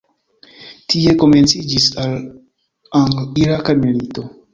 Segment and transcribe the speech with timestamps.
[0.93, 2.05] Tie komenciĝis la
[3.01, 4.27] Angl-Iraka Milito.